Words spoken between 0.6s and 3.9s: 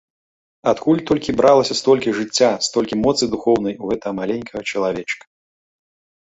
Адкуль толькі бралася столькі жыцця, столькі моцы духоўнай